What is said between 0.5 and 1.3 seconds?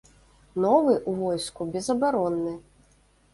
Новы ў